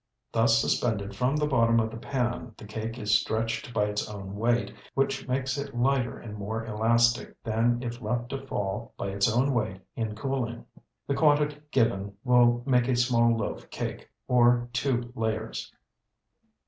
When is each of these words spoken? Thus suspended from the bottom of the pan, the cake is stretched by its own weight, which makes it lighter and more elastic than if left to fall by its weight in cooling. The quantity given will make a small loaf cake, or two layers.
Thus 0.31 0.57
suspended 0.59 1.15
from 1.15 1.35
the 1.35 1.45
bottom 1.45 1.79
of 1.79 1.91
the 1.91 1.97
pan, 1.97 2.55
the 2.57 2.65
cake 2.65 2.97
is 2.97 3.11
stretched 3.13 3.71
by 3.71 3.83
its 3.83 4.09
own 4.09 4.35
weight, 4.35 4.73
which 4.95 5.27
makes 5.27 5.59
it 5.59 5.77
lighter 5.77 6.17
and 6.17 6.35
more 6.35 6.65
elastic 6.65 7.35
than 7.43 7.83
if 7.83 8.01
left 8.01 8.29
to 8.29 8.43
fall 8.47 8.95
by 8.97 9.09
its 9.09 9.31
weight 9.31 9.79
in 9.95 10.15
cooling. 10.15 10.65
The 11.05 11.13
quantity 11.13 11.61
given 11.69 12.17
will 12.23 12.63
make 12.65 12.87
a 12.87 12.95
small 12.95 13.37
loaf 13.37 13.69
cake, 13.69 14.09
or 14.27 14.69
two 14.73 15.11
layers. 15.15 15.71